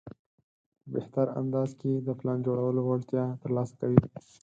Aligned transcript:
په 0.81 0.87
بهتر 0.93 1.27
انداز 1.41 1.69
کې 1.79 1.91
د 2.07 2.09
پلان 2.19 2.37
جوړولو 2.47 2.81
وړتیا 2.83 3.25
ترلاسه 3.43 3.73
کوي. 3.81 4.01